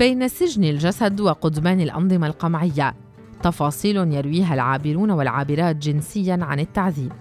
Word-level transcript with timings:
بين 0.00 0.28
سجن 0.28 0.64
الجسد 0.64 1.20
وقضبان 1.20 1.80
الأنظمة 1.80 2.26
القمعية. 2.26 2.94
تفاصيل 3.42 3.96
يرويها 3.96 4.54
العابرون 4.54 5.10
والعابرات 5.10 5.76
جنسيا 5.76 6.38
عن 6.42 6.60
التعذيب. 6.60 7.12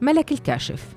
ملك 0.00 0.32
الكاشف. 0.32 0.94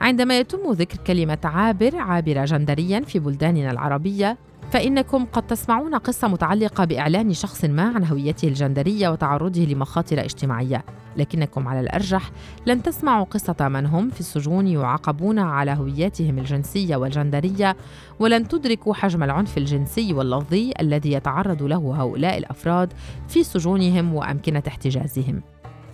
عندما 0.00 0.38
يتم 0.38 0.72
ذكر 0.72 0.98
كلمة 1.06 1.38
عابر 1.44 1.96
عابرة 1.96 2.44
جندريا 2.44 3.00
في 3.00 3.18
بلداننا 3.18 3.70
العربية 3.70 4.38
فإنكم 4.74 5.24
قد 5.24 5.46
تسمعون 5.46 5.94
قصة 5.94 6.28
متعلقة 6.28 6.84
بإعلان 6.84 7.32
شخص 7.32 7.64
ما 7.64 7.82
عن 7.82 8.04
هويته 8.04 8.48
الجندرية 8.48 9.08
وتعرضه 9.08 9.60
لمخاطر 9.60 10.20
اجتماعية. 10.20 10.84
لكنكم 11.16 11.68
على 11.68 11.80
الأرجح 11.80 12.30
لن 12.66 12.82
تسمعوا 12.82 13.24
قصة 13.24 13.68
من 13.68 13.86
هم 13.86 14.10
في 14.10 14.20
السجون 14.20 14.66
يعاقبون 14.66 15.38
على 15.38 15.70
هوياتهم 15.70 16.38
الجنسية 16.38 16.96
والجندرية 16.96 17.76
ولن 18.18 18.48
تدركوا 18.48 18.94
حجم 18.94 19.22
العنف 19.22 19.58
الجنسي 19.58 20.12
واللفظي 20.12 20.72
الذي 20.80 21.12
يتعرض 21.12 21.62
له 21.62 22.02
هؤلاء 22.02 22.38
الأفراد 22.38 22.92
في 23.28 23.44
سجونهم 23.44 24.14
وأمكنة 24.14 24.62
احتجازهم. 24.68 25.42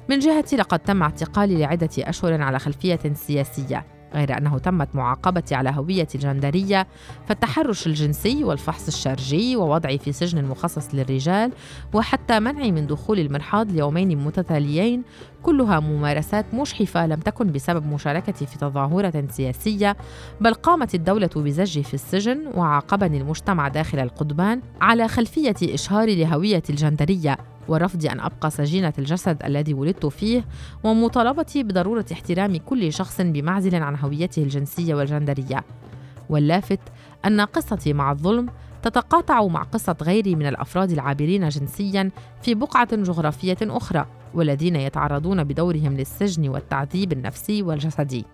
من 0.08 0.18
جهتي 0.18 0.56
لقد 0.56 0.78
تم 0.78 1.02
اعتقالي 1.02 1.56
لعدة 1.56 1.90
أشهر 1.98 2.42
على 2.42 2.58
خلفية 2.58 3.00
سياسية. 3.14 3.99
غير 4.14 4.38
أنه 4.38 4.58
تمت 4.58 4.88
معاقبتي 4.94 5.54
على 5.54 5.70
هويتي 5.70 6.18
الجندرية 6.18 6.86
فالتحرش 7.26 7.86
الجنسي 7.86 8.44
والفحص 8.44 8.86
الشرجي 8.86 9.56
ووضعي 9.56 9.98
في 9.98 10.12
سجن 10.12 10.44
مخصص 10.44 10.94
للرجال 10.94 11.52
وحتى 11.92 12.40
منعي 12.40 12.72
من 12.72 12.86
دخول 12.86 13.18
المرحاض 13.18 13.72
ليومين 13.72 14.18
متتاليين 14.18 15.02
كلها 15.42 15.80
ممارسات 15.80 16.54
مشحفة 16.54 17.06
لم 17.06 17.20
تكن 17.20 17.52
بسبب 17.52 17.86
مشاركتي 17.86 18.46
في 18.46 18.58
تظاهرة 18.58 19.24
سياسية 19.30 19.96
بل 20.40 20.54
قامت 20.54 20.94
الدولة 20.94 21.30
بزجي 21.36 21.82
في 21.82 21.94
السجن 21.94 22.46
وعاقبني 22.54 23.18
المجتمع 23.18 23.68
داخل 23.68 23.98
القضبان 23.98 24.60
على 24.80 25.08
خلفية 25.08 25.54
إشهاري 25.62 26.24
لهويتي 26.24 26.72
الجندرية. 26.72 27.49
ورفض 27.70 28.06
أن 28.06 28.20
أبقى 28.20 28.50
سجينة 28.50 28.92
الجسد 28.98 29.42
الذي 29.44 29.74
ولدت 29.74 30.06
فيه 30.06 30.44
ومطالبتي 30.84 31.62
بضرورة 31.62 32.04
احترام 32.12 32.56
كل 32.56 32.92
شخص 32.92 33.20
بمعزل 33.20 33.74
عن 33.74 33.96
هويته 33.96 34.42
الجنسية 34.42 34.94
والجندرية. 34.94 35.64
واللافت 36.30 36.80
أن 37.26 37.40
قصتي 37.40 37.92
مع 37.92 38.12
الظلم 38.12 38.48
تتقاطع 38.82 39.46
مع 39.46 39.62
قصة 39.62 39.96
غيري 40.02 40.34
من 40.34 40.46
الأفراد 40.46 40.90
العابرين 40.90 41.48
جنسيا 41.48 42.10
في 42.42 42.54
بقعة 42.54 42.96
جغرافية 42.96 43.58
أخرى 43.62 44.06
والذين 44.34 44.76
يتعرضون 44.76 45.44
بدورهم 45.44 45.96
للسجن 45.96 46.48
والتعذيب 46.48 47.12
النفسي 47.12 47.62
والجسدي. 47.62 48.24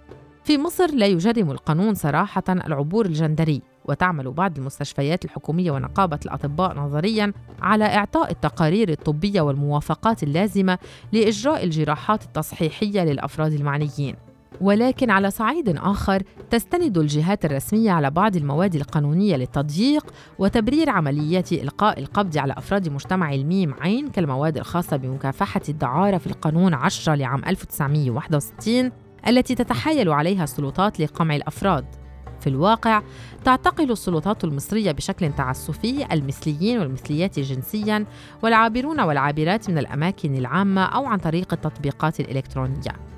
في 0.45 0.59
مصر 0.59 0.95
لا 0.95 1.06
يجرم 1.06 1.50
القانون 1.50 1.95
صراحة 1.95 2.45
العبور 2.48 3.06
الجندري. 3.06 3.62
وتعمل 3.89 4.33
بعض 4.33 4.59
المستشفيات 4.59 5.25
الحكومية 5.25 5.70
ونقابة 5.70 6.19
الأطباء 6.27 6.79
نظريا 6.79 7.33
على 7.62 7.84
إعطاء 7.84 8.31
التقارير 8.31 8.89
الطبية 8.89 9.41
والموافقات 9.41 10.23
اللازمة 10.23 10.78
لإجراء 11.12 11.65
الجراحات 11.65 12.23
التصحيحية 12.23 13.05
للأفراد 13.05 13.53
المعنيين. 13.53 14.15
ولكن 14.61 15.11
على 15.11 15.31
صعيد 15.31 15.69
آخر 15.69 16.23
تستند 16.51 16.98
الجهات 16.98 17.45
الرسمية 17.45 17.91
على 17.91 18.11
بعض 18.11 18.37
المواد 18.37 18.75
القانونية 18.75 19.37
للتضييق 19.37 20.06
وتبرير 20.39 20.91
عمليات 20.91 21.53
إلقاء 21.53 21.98
القبض 22.00 22.39
على 22.39 22.55
أفراد 22.56 22.89
مجتمع 22.89 23.34
الميم 23.34 23.75
عين 23.81 24.09
كالمواد 24.09 24.56
الخاصة 24.56 24.97
بمكافحة 24.97 25.61
الدعارة 25.69 26.19
في 26.19 26.27
القانون 26.27 26.75
10 26.75 27.15
لعام 27.15 27.43
1961 27.47 28.93
التي 29.28 29.55
تتحايل 29.55 30.09
عليها 30.09 30.44
السلطات 30.44 31.00
لقمع 31.00 31.37
الأفراد. 31.37 32.06
في 32.47 32.51
الواقع 32.51 33.03
تعتقل 33.45 33.91
السلطات 33.91 34.45
المصرية 34.45 34.93
بشكل 34.93 35.33
تعسفي 35.33 36.07
المثليين 36.12 36.79
والمثليات 36.79 37.39
جنسيا 37.41 38.07
والعابرون 38.43 39.01
والعابرات 39.01 39.71
من 39.71 39.79
الأماكن 39.79 40.37
العامة 40.37 40.84
أو 40.84 41.07
عن 41.07 41.19
طريق 41.19 41.53
التطبيقات 41.53 42.21
الإلكترونية. 42.21 43.16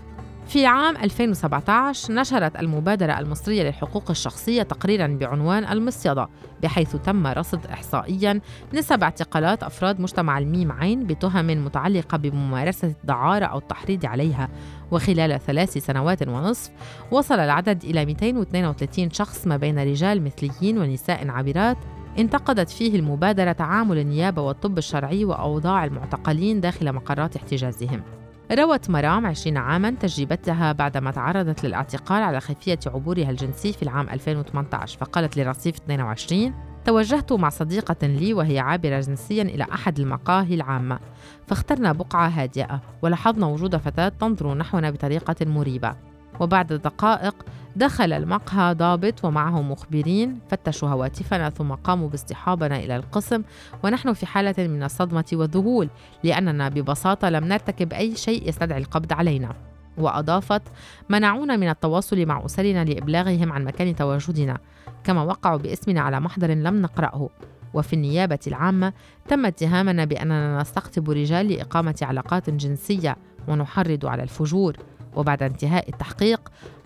في 0.49 0.67
عام 0.67 0.97
2017 0.97 2.15
نشرت 2.15 2.57
المبادرة 2.57 3.19
المصرية 3.19 3.63
للحقوق 3.63 4.11
الشخصية 4.11 4.63
تقريرا 4.63 5.07
بعنوان 5.07 5.65
المصيدة 5.65 6.29
بحيث 6.63 6.97
تم 6.97 7.27
رصد 7.27 7.67
إحصائيا 7.67 8.41
نسب 8.75 9.03
اعتقالات 9.03 9.63
أفراد 9.63 10.01
مجتمع 10.01 10.39
الميم 10.39 10.73
عين 10.73 11.07
بتهم 11.07 11.65
متعلقة 11.65 12.19
بممارسة 12.19 12.89
الدعارة 12.89 13.45
أو 13.45 13.59
التحريض 13.59 14.07
عليها. 14.07 14.49
وخلال 14.91 15.41
ثلاث 15.41 15.79
سنوات 15.79 16.29
ونصف 16.29 16.71
وصل 17.11 17.39
العدد 17.39 17.85
إلى 17.85 18.05
232 18.05 19.11
شخص 19.11 19.47
ما 19.47 19.57
بين 19.57 19.79
رجال 19.79 20.25
مثليين 20.25 20.79
ونساء 20.79 21.29
عابرات. 21.29 21.77
انتقدت 22.19 22.71
فيه 22.71 22.99
المبادرة 22.99 23.53
تعامل 23.53 23.99
النيابة 23.99 24.43
والطب 24.43 24.79
الشرعي 24.79 25.25
وأوضاع 25.25 25.85
المعتقلين 25.85 26.61
داخل 26.61 26.93
مقرات 26.93 27.37
احتجازهم. 27.37 28.18
روت 28.53 28.91
مرام 28.91 29.27
20 29.27 29.57
عاما 29.57 29.91
تجربتها 29.91 30.73
بعدما 30.73 31.11
تعرضت 31.11 31.65
للاعتقال 31.65 32.23
على 32.23 32.41
خلفية 32.41 32.79
عبورها 32.87 33.31
الجنسي 33.31 33.73
في 33.73 33.83
العام 33.83 34.09
2018 34.09 34.99
فقالت 34.99 35.37
لرصيف 35.37 35.77
22 35.77 36.55
توجهت 36.85 37.33
مع 37.33 37.49
صديقة 37.49 38.07
لي 38.07 38.35
وهي 38.35 38.59
عابرة 38.59 39.01
جنسيا 39.01 39.43
إلى 39.43 39.67
أحد 39.73 40.01
المقاهي 40.01 40.55
العامة 40.55 40.99
فاخترنا 41.47 41.93
بقعة 41.93 42.29
هادئة 42.29 42.81
ولاحظنا 43.03 43.47
وجود 43.47 43.77
فتاة 43.77 44.09
تنظر 44.09 44.55
نحونا 44.55 44.91
بطريقة 44.91 45.47
مريبة. 45.47 45.97
وبعد 46.41 46.73
دقائق 46.73 47.35
دخل 47.77 48.13
المقهى 48.13 48.75
ضابط 48.75 49.25
ومعه 49.25 49.63
مخبرين 49.63 50.39
فتشوا 50.49 50.89
هواتفنا 50.89 51.51
ثم 51.51 51.73
قاموا 51.73 52.09
باصطحابنا 52.09 52.77
إلى 52.77 52.97
القسم 52.97 53.43
ونحن 53.85 54.13
في 54.13 54.27
حالة 54.27 54.69
من 54.69 54.83
الصدمة 54.83 55.25
والذهول 55.33 55.89
لأننا 56.25 56.69
ببساطة 56.69 57.29
لم 57.29 57.45
نرتكب 57.45 57.93
أي 57.93 58.17
شيء 58.17 58.49
يستدعي 58.49 58.79
القبض 58.81 59.13
علينا. 59.13 59.55
وأضافت 59.99 60.63
منعونا 61.09 61.57
من 61.57 61.69
التواصل 61.69 62.27
مع 62.27 62.45
أسرنا 62.45 62.85
لإبلاغهم 62.85 63.53
عن 63.53 63.65
مكان 63.65 63.97
تواجدنا 63.97 64.59
كما 65.05 65.23
وقعوا 65.23 65.59
باسمنا 65.59 66.01
على 66.01 66.21
محضر 66.21 66.51
لم 66.51 66.83
نقرأه. 66.83 67.29
وفي 67.75 67.93
النيابة 67.93 68.39
العامة 68.47 68.93
تم 69.29 69.47
اتهامنا 69.47 70.05
بأننا 70.05 70.61
نستقطب 70.61 71.11
رجال 71.11 71.49
لإقامة 71.49 71.97
علاقات 72.03 72.51
جنسية 72.51 73.17
ونحرض 73.49 74.07
على 74.07 74.23
الفجور. 74.23 74.77
وبعد 75.19 75.43
انتهاء 75.43 75.89
التحقيق 75.89 76.41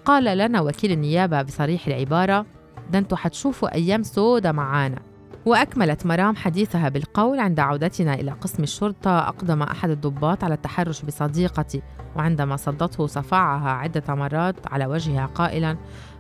قال 0.04 0.38
لنا 0.38 0.60
وكيل 0.60 0.92
النيابة 0.92 1.42
بصريح 1.42 1.86
العبارة 1.86 2.46
ده 2.90 2.98
أنتوا 2.98 3.16
حتشوفوا 3.18 3.74
أيام 3.74 4.02
سودة 4.02 4.52
معانا 4.52 4.98
وأكملت 5.46 6.06
مرام 6.06 6.36
حديثها 6.36 6.88
بالقول 6.88 7.40
عند 7.40 7.60
عودتنا 7.60 8.14
إلى 8.14 8.30
قسم 8.30 8.62
الشرطة 8.62 9.18
أقدم 9.18 9.62
أحد 9.62 9.90
الضباط 9.90 10.44
على 10.44 10.54
التحرش 10.54 11.02
بصديقتي 11.02 11.82
وعندما 12.16 12.56
صدته 12.56 13.06
صفعها 13.06 13.70
عدة 13.70 14.14
مرات 14.14 14.56
على 14.66 14.86
وجهها 14.86 15.26
قائلا 15.26 15.76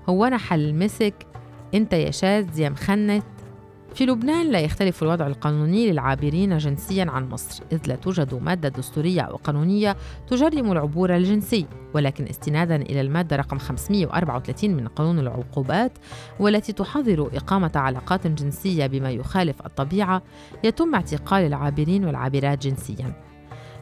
هو 0.08 0.24
أنا 0.24 0.36
حلمسك 0.38 1.14
أنت 1.74 1.92
يا 1.92 2.10
شاذ 2.10 2.58
يا 2.58 2.68
مخنت؟ 2.68 3.22
في 3.94 4.06
لبنان 4.06 4.50
لا 4.50 4.60
يختلف 4.60 5.02
الوضع 5.02 5.26
القانوني 5.26 5.90
للعابرين 5.90 6.58
جنسيا 6.58 7.10
عن 7.10 7.28
مصر 7.28 7.64
إذ 7.72 7.80
لا 7.86 7.94
توجد 7.94 8.34
مادة 8.34 8.68
دستورية 8.68 9.20
أو 9.20 9.36
قانونية 9.36 9.96
تجرم 10.28 10.72
العبور 10.72 11.16
الجنسي 11.16 11.66
ولكن 11.94 12.26
استنادا 12.26 12.76
إلى 12.76 13.00
المادة 13.00 13.36
رقم 13.36 13.58
534 13.58 14.70
من 14.70 14.88
قانون 14.88 15.18
العقوبات 15.18 15.92
والتي 16.40 16.72
تحظر 16.72 17.30
إقامة 17.34 17.72
علاقات 17.74 18.26
جنسية 18.26 18.86
بما 18.86 19.10
يخالف 19.10 19.66
الطبيعة 19.66 20.22
يتم 20.64 20.94
اعتقال 20.94 21.46
العابرين 21.46 22.04
والعابرات 22.04 22.66
جنسيا. 22.66 23.31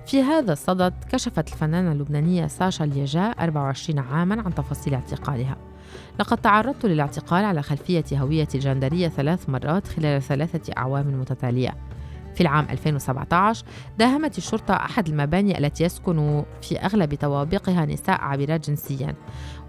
في 0.06 0.22
هذا 0.22 0.52
الصدد 0.52 0.94
كشفت 1.12 1.52
الفنانة 1.52 1.92
اللبنانية 1.92 2.46
ساشا 2.46 2.84
اليجاء 2.84 3.44
24 3.44 3.98
عاما 3.98 4.42
عن 4.42 4.54
تفاصيل 4.54 4.94
اعتقالها. 4.94 5.56
لقد 6.20 6.38
تعرضت 6.38 6.86
للاعتقال 6.86 7.44
على 7.44 7.62
خلفية 7.62 8.04
هويتي 8.12 8.58
الجندرية 8.58 9.08
ثلاث 9.08 9.48
مرات 9.48 9.88
خلال 9.88 10.22
ثلاثة 10.22 10.72
أعوام 10.78 11.20
متتالية. 11.20 11.89
في 12.34 12.40
العام 12.40 12.66
2017 12.70 13.64
داهمت 13.98 14.38
الشرطة 14.38 14.74
أحد 14.74 15.08
المباني 15.08 15.58
التي 15.58 15.84
يسكن 15.84 16.44
في 16.62 16.78
أغلب 16.78 17.14
طوابقها 17.14 17.86
نساء 17.86 18.20
عابرات 18.20 18.70
جنسيا. 18.70 19.14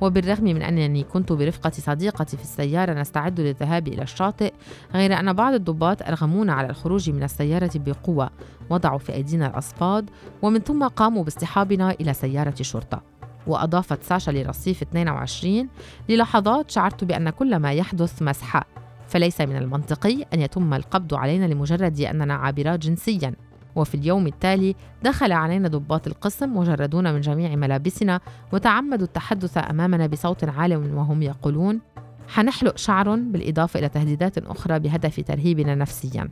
وبالرغم 0.01 0.43
من 0.43 0.61
أنني 0.61 1.03
كنت 1.03 1.31
برفقة 1.31 1.71
صديقتي 1.71 2.37
في 2.37 2.43
السيارة 2.43 2.93
نستعد 2.93 3.39
للذهاب 3.39 3.87
إلى 3.87 4.01
الشاطئ 4.01 4.53
غير 4.93 5.19
أن 5.19 5.33
بعض 5.33 5.53
الضباط 5.53 6.01
أرغمونا 6.01 6.53
على 6.53 6.69
الخروج 6.69 7.09
من 7.09 7.23
السيارة 7.23 7.71
بقوة. 7.75 8.29
وضعوا 8.69 8.97
في 8.97 9.13
أيدينا 9.13 9.47
الأصفاد 9.47 10.09
ومن 10.41 10.59
ثم 10.59 10.87
قاموا 10.87 11.23
باصطحابنا 11.23 11.91
إلى 11.91 12.13
سيارة 12.13 12.55
شرطة 12.61 13.01
وأضافت 13.47 14.03
ساشا 14.03 14.31
لرصيف 14.31 14.81
22 14.81 15.67
للحظات 16.09 16.71
شعرت 16.71 17.03
بأن 17.03 17.29
كل 17.29 17.55
ما 17.55 17.73
يحدث 17.73 18.21
مسحة. 18.21 18.80
فليس 19.11 19.41
من 19.41 19.55
المنطقي 19.55 20.25
أن 20.33 20.41
يتم 20.41 20.73
القبض 20.73 21.13
علينا 21.13 21.45
لمجرد 21.45 21.99
أننا 21.99 22.33
عابرات 22.33 22.79
جنسيا. 22.79 23.33
وفي 23.75 23.95
اليوم 23.95 24.27
التالي 24.27 24.75
دخل 25.03 25.31
علينا 25.31 25.67
ضباط 25.67 26.07
القسم 26.07 26.57
وجردونا 26.57 27.11
من 27.13 27.21
جميع 27.21 27.55
ملابسنا 27.55 28.19
وتعمدوا 28.51 29.05
التحدث 29.05 29.57
أمامنا 29.57 30.07
بصوت 30.07 30.43
عال 30.43 30.95
وهم 30.95 31.21
يقولون 31.21 31.79
حنحلق 32.27 32.77
شعر 32.77 33.15
بالإضافة 33.15 33.79
إلى 33.79 33.89
تهديدات 33.89 34.37
أخرى 34.37 34.79
بهدف 34.79 35.19
ترهيبنا 35.19 35.75
نفسيا 35.75 36.29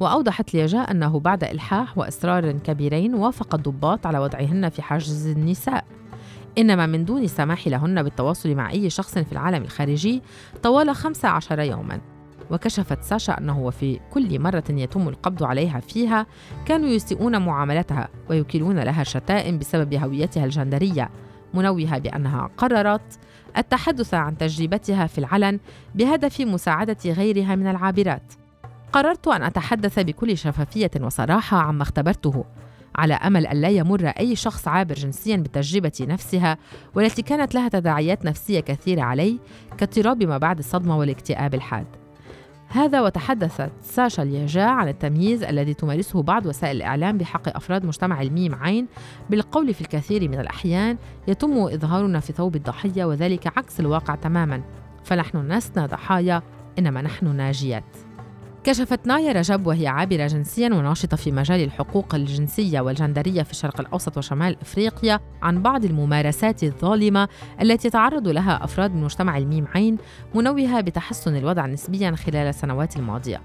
وأوضحت 0.00 0.54
ليجا 0.54 0.78
أنه 0.78 1.20
بعد 1.20 1.44
إلحاح 1.44 1.98
وإصرار 1.98 2.52
كبيرين 2.52 3.14
وافق 3.14 3.54
الضباط 3.54 4.06
على 4.06 4.18
وضعهن 4.18 4.68
في 4.68 4.82
حاجز 4.82 5.26
النساء. 5.26 5.84
إنما 6.58 6.86
من 6.86 7.04
دون 7.04 7.22
السماح 7.22 7.68
لهن 7.68 8.02
بالتواصل 8.02 8.54
مع 8.54 8.70
أي 8.70 8.90
شخص 8.90 9.18
في 9.18 9.32
العالم 9.32 9.62
الخارجي 9.62 10.22
طوال 10.62 10.96
15 10.96 11.60
يوماً. 11.60 12.09
وكشفت 12.50 13.02
ساشا 13.02 13.38
أنه 13.38 13.60
وفي 13.60 14.00
كل 14.10 14.40
مرة 14.40 14.64
يتم 14.70 15.08
القبض 15.08 15.42
عليها 15.42 15.80
فيها 15.80 16.26
كانوا 16.66 16.88
يسيئون 16.88 17.42
معاملتها 17.42 18.08
ويكيلون 18.30 18.78
لها 18.78 19.02
الشتائم 19.02 19.58
بسبب 19.58 19.94
هويتها 19.94 20.44
الجندرية 20.44 21.10
منوهة 21.54 21.98
بأنها 21.98 22.50
قررت 22.56 23.18
التحدث 23.56 24.14
عن 24.14 24.38
تجربتها 24.38 25.06
في 25.06 25.18
العلن 25.18 25.58
بهدف 25.94 26.40
مساعدة 26.40 26.98
غيرها 27.06 27.54
من 27.54 27.66
العابرات 27.66 28.32
قررت 28.92 29.28
أن 29.28 29.42
أتحدث 29.42 29.98
بكل 29.98 30.38
شفافية 30.38 30.90
وصراحة 31.00 31.56
عما 31.56 31.82
اختبرته 31.82 32.44
على 32.96 33.14
أمل 33.14 33.46
أن 33.46 33.60
لا 33.60 33.68
يمر 33.68 34.06
أي 34.06 34.36
شخص 34.36 34.68
عابر 34.68 34.94
جنسيا 34.94 35.36
بالتجربة 35.36 35.92
نفسها 36.00 36.58
والتي 36.94 37.22
كانت 37.22 37.54
لها 37.54 37.68
تداعيات 37.68 38.24
نفسية 38.24 38.60
كثيرة 38.60 39.02
عليه 39.02 39.38
كاضطراب 39.78 40.22
ما 40.22 40.38
بعد 40.38 40.58
الصدمة 40.58 40.98
والاكتئاب 40.98 41.54
الحاد. 41.54 41.99
هذا 42.72 43.00
وتحدثت 43.00 43.70
ساشا 43.82 44.22
الياجا 44.22 44.64
عن 44.64 44.88
التمييز 44.88 45.42
الذي 45.42 45.74
تمارسه 45.74 46.22
بعض 46.22 46.46
وسائل 46.46 46.76
الإعلام 46.76 47.18
بحق 47.18 47.56
أفراد 47.56 47.84
مجتمع 47.84 48.22
الميم 48.22 48.54
عين 48.54 48.86
بالقول 49.30 49.74
في 49.74 49.80
الكثير 49.80 50.28
من 50.28 50.40
الأحيان 50.40 50.96
يتم 51.28 51.58
إظهارنا 51.58 52.20
في 52.20 52.32
ثوب 52.32 52.56
الضحية 52.56 53.04
وذلك 53.04 53.46
عكس 53.58 53.80
الواقع 53.80 54.14
تماما. 54.14 54.62
فنحن 55.04 55.52
لسنا 55.52 55.86
ضحايا 55.86 56.42
إنما 56.78 57.02
نحن 57.02 57.36
ناجيات. 57.36 57.96
كشفت 58.64 59.06
نايا 59.06 59.32
رجب 59.32 59.66
وهي 59.66 59.86
عابرة 59.86 60.26
جنسيا 60.26 60.68
وناشطة 60.68 61.16
في 61.16 61.32
مجال 61.32 61.64
الحقوق 61.64 62.14
الجنسية 62.14 62.80
والجندرية 62.80 63.42
في 63.42 63.50
الشرق 63.50 63.80
الأوسط 63.80 64.18
وشمال 64.18 64.56
إفريقيا 64.62 65.20
عن 65.42 65.62
بعض 65.62 65.84
الممارسات 65.84 66.64
الظالمة 66.64 67.28
التي 67.62 67.88
يتعرض 67.88 68.28
لها 68.28 68.64
أفراد 68.64 68.94
من 68.94 69.04
مجتمع 69.04 69.38
الميم 69.38 69.66
عين 69.74 69.98
منوهة 70.34 70.80
بتحسن 70.80 71.36
الوضع 71.36 71.66
نسبيا 71.66 72.10
خلال 72.10 72.36
السنوات 72.36 72.96
الماضية. 72.96 73.40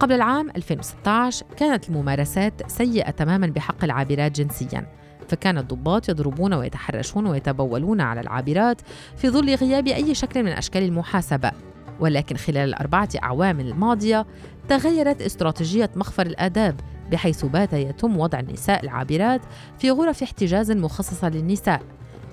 قبل 0.00 0.14
العام 0.14 0.50
2016 0.56 1.46
كانت 1.56 1.88
الممارسات 1.88 2.70
سيئة 2.70 3.10
تماما 3.10 3.46
بحق 3.46 3.84
العابرات 3.84 4.40
جنسيا 4.40 4.86
فكان 5.28 5.58
الضباط 5.58 6.08
يضربون 6.08 6.54
ويتحرشون 6.54 7.26
ويتبولون 7.26 8.00
على 8.00 8.20
العابرات 8.20 8.80
في 9.16 9.30
ظل 9.30 9.54
غياب 9.54 9.86
أي 9.86 10.14
شكل 10.14 10.42
من 10.42 10.50
أشكال 10.50 10.82
المحاسبة. 10.82 11.52
ولكن 12.00 12.36
خلال 12.36 12.68
الأربعة 12.68 13.08
أعوام 13.22 13.60
الماضية 13.60 14.26
تغيرت 14.68 15.22
استراتيجية 15.22 15.90
مخفر 15.96 16.26
الآداب 16.26 16.80
بحيث 17.12 17.44
بات 17.44 17.72
يتم 17.72 18.16
وضع 18.16 18.40
النساء 18.40 18.84
العابرات 18.84 19.40
في 19.78 19.90
غرف 19.90 20.22
احتجاز 20.22 20.70
مخصصة 20.72 21.28
للنساء. 21.28 21.82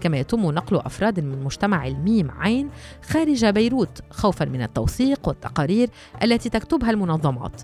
كما 0.01 0.17
يتم 0.17 0.51
نقل 0.51 0.77
أفراد 0.77 1.19
من 1.19 1.43
مجتمع 1.43 1.87
الميم 1.87 2.31
عين 2.31 2.69
خارج 3.09 3.45
بيروت 3.45 4.01
خوفا 4.11 4.45
من 4.45 4.61
التوثيق 4.61 5.27
والتقارير 5.27 5.89
التي 6.23 6.49
تكتبها 6.49 6.91
المنظمات. 6.91 7.61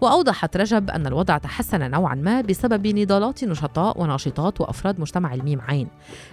وأوضحت 0.00 0.56
رجب 0.56 0.90
أن 0.90 1.06
الوضع 1.06 1.38
تحسن 1.38 1.90
نوعا 1.90 2.14
ما 2.14 2.40
بسبب 2.40 2.86
نضالات 2.86 3.44
نشطاء 3.44 4.00
وناشطات 4.00 4.60
وأفراد 4.60 5.00
مجتمع 5.00 5.34
الميم 5.34 5.60
عين 5.60 5.88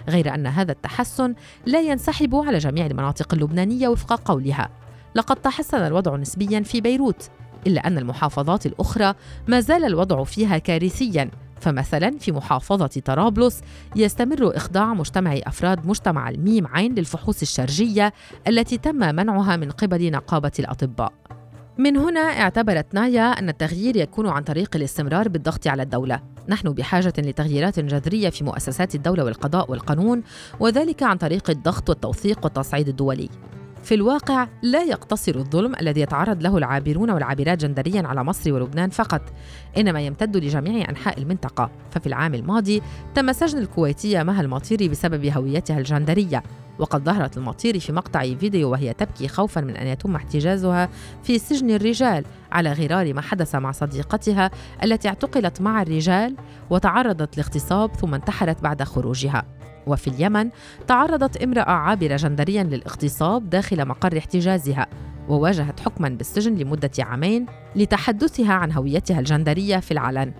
غير 0.08 0.34
أن 0.34 0.46
هذا 0.46 0.72
التحسن 0.72 1.34
لا 1.66 1.80
ينسحب 1.80 2.34
على 2.34 2.58
جميع 2.58 2.86
المناطق 2.86 3.34
اللبنانية 3.34 3.88
وفق 3.88 4.20
قولها. 4.24 4.68
لقد 5.14 5.36
تحسن 5.36 5.78
الوضع 5.78 6.16
نسبيا 6.16 6.60
في 6.60 6.80
بيروت 6.80 7.30
إلا 7.66 7.86
أن 7.86 7.98
المحافظات 7.98 8.66
الأخرى 8.66 9.14
ما 9.48 9.60
زال 9.60 9.84
الوضع 9.84 10.24
فيها 10.24 10.58
كارثيا. 10.58 11.30
فمثلا 11.60 12.18
في 12.18 12.32
محافظة 12.32 13.02
طرابلس 13.04 13.60
يستمر 13.96 14.56
إخضاع 14.56 14.94
مجتمع 14.94 15.38
أفراد 15.46 15.86
مجتمع 15.86 16.30
الميم 16.30 16.66
عين 16.66 16.94
للفحوص 16.94 17.42
الشرجية 17.42 18.12
التي 18.48 18.78
تم 18.78 18.96
منعها 18.96 19.56
من 19.56 19.70
قبل 19.70 20.10
نقابة 20.10 20.52
الأطباء. 20.58 21.12
من 21.78 21.96
هنا 21.96 22.20
اعتبرت 22.20 22.94
نايا 22.94 23.22
أن 23.22 23.48
التغيير 23.48 23.96
يكون 23.96 24.28
عن 24.28 24.42
طريق 24.42 24.76
الاستمرار 24.76 25.28
بالضغط 25.28 25.66
على 25.66 25.82
الدولة. 25.82 26.20
نحن 26.48 26.68
بحاجة 26.68 27.12
لتغييرات 27.18 27.80
جذرية 27.80 28.30
في 28.30 28.44
مؤسسات 28.44 28.94
الدولة 28.94 29.24
والقضاء 29.24 29.70
والقانون 29.70 30.22
وذلك 30.60 31.02
عن 31.02 31.16
طريق 31.16 31.50
الضغط 31.50 31.88
والتوثيق 31.88 32.44
والتصعيد 32.44 32.88
الدولي. 32.88 33.28
في 33.82 33.94
الواقع 33.94 34.48
لا 34.62 34.82
يقتصر 34.82 35.34
الظلم 35.34 35.74
الذي 35.80 36.00
يتعرض 36.00 36.42
له 36.42 36.58
العابرون 36.58 37.10
والعابرات 37.10 37.58
جندريا 37.58 38.02
على 38.06 38.24
مصر 38.24 38.52
ولبنان 38.52 38.90
فقط 38.90 39.22
إنما 39.76 40.00
يمتد 40.00 40.36
لجميع 40.36 40.88
أنحاء 40.88 41.18
المنطقة. 41.18 41.70
ففي 41.90 42.06
العام 42.06 42.34
الماضي 42.34 42.82
تم 43.14 43.32
سجن 43.32 43.58
الكويتية 43.58 44.22
مها 44.22 44.40
المطيري 44.40 44.88
بسبب 44.88 45.26
هويتها 45.26 45.78
الجندرية 45.78 46.42
وقد 46.78 47.04
ظهرت 47.04 47.36
المطيري 47.36 47.80
في 47.80 47.92
مقطع 47.92 48.20
فيديو 48.34 48.70
وهي 48.70 48.92
تبكي 48.92 49.28
خوفا 49.28 49.60
من 49.60 49.76
أن 49.76 49.86
يتم 49.86 50.16
احتجازها 50.16 50.88
في 51.22 51.38
سجن 51.38 51.70
الرجال 51.70 52.24
على 52.52 52.72
غرار 52.72 53.14
ما 53.14 53.20
حدث 53.20 53.54
مع 53.54 53.72
صديقتها 53.72 54.50
التي 54.82 55.08
اعتقلت 55.08 55.60
مع 55.60 55.82
الرجال 55.82 56.36
وتعرضت 56.70 57.36
لاغتصاب 57.36 57.94
ثم 57.94 58.14
انتحرت 58.14 58.62
بعد 58.62 58.82
خروجها. 58.82 59.59
وفي 59.86 60.08
اليمن 60.08 60.50
تعرضت 60.86 61.36
امرأة 61.36 61.70
عابرة 61.70 62.16
جندريا 62.16 62.62
للاغتصاب 62.62 63.50
داخل 63.50 63.88
مقر 63.88 64.18
احتجازها 64.18 64.86
وواجهت 65.28 65.80
حكما 65.80 66.08
بالسجن 66.08 66.54
لمدة 66.54 66.90
عامين 66.98 67.46
لتحدثها 67.76 68.52
عن 68.52 68.72
هويتها 68.72 69.20
الجندرية 69.20 69.76
في 69.76 69.90
العلن. 69.90 70.32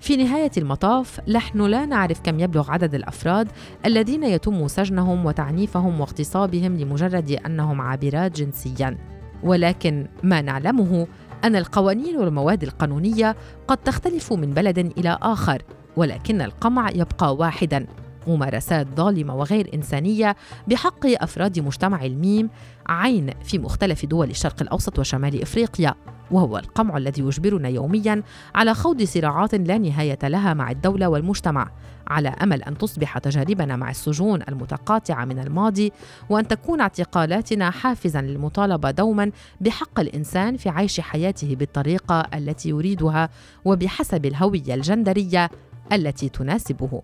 في 0.00 0.16
نهاية 0.16 0.50
المطاف 0.56 1.20
نحن 1.28 1.62
لا 1.62 1.86
نعرف 1.86 2.20
كم 2.20 2.40
يبلغ 2.40 2.70
عدد 2.70 2.94
الأفراد 2.94 3.48
الذين 3.86 4.24
يتم 4.24 4.68
سجنهم 4.68 5.26
وتعنيفهم 5.26 6.00
واغتصابهم 6.00 6.76
لمجرد 6.76 7.30
أنهم 7.30 7.80
عابرات 7.80 8.36
جنسيا. 8.36 8.98
ولكن 9.42 10.06
ما 10.22 10.40
نعلمه 10.40 11.06
أن 11.44 11.56
القوانين 11.56 12.16
والمواد 12.16 12.62
القانونية 12.62 13.36
قد 13.68 13.76
تختلف 13.76 14.32
من 14.32 14.54
بلد 14.54 14.78
إلى 14.78 15.18
آخر 15.22 15.62
ولكن 15.96 16.40
القمع 16.40 16.90
يبقى 16.90 17.36
واحدا. 17.36 17.86
ممارسات 18.26 18.86
ظالمة 18.96 19.34
وغير 19.34 19.70
إنسانية 19.74 20.36
بحق 20.68 21.06
أفراد 21.06 21.60
مجتمع 21.60 22.04
الميم 22.04 22.50
عين 22.88 23.30
في 23.44 23.58
مختلف 23.58 24.06
دول 24.06 24.30
الشرق 24.30 24.62
الأوسط 24.62 24.98
وشمال 24.98 25.42
إفريقيا 25.42 25.94
وهو 26.30 26.58
القمع 26.58 26.96
الذي 26.96 27.22
يجبرنا 27.22 27.68
يوميا 27.68 28.22
على 28.54 28.74
خوض 28.74 29.02
صراعات 29.02 29.54
لا 29.54 29.78
نهاية 29.78 30.18
لها 30.22 30.54
مع 30.54 30.70
الدولة 30.70 31.08
والمجتمع 31.08 31.70
على 32.08 32.28
أمل 32.28 32.62
أن 32.62 32.78
تصبح 32.78 33.18
تجاربنا 33.18 33.76
مع 33.76 33.90
السجون 33.90 34.42
المتقاطعة 34.48 35.24
من 35.24 35.38
الماضي 35.38 35.92
وأن 36.30 36.48
تكون 36.48 36.80
اعتقالاتنا 36.80 37.70
حافزا 37.70 38.20
للمطالبة 38.20 38.90
دوما 38.90 39.30
بحق 39.60 40.00
الإنسان 40.00 40.56
في 40.56 40.68
عيش 40.68 41.00
حياته 41.00 41.56
بالطريقة 41.56 42.20
التي 42.34 42.68
يريدها 42.68 43.28
وبحسب 43.64 44.26
الهوية 44.26 44.74
الجندرية 44.74 45.50
التي 45.92 46.28
تناسبه. 46.28 47.02